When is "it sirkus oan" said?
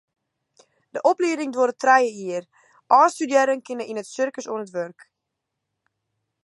4.01-4.63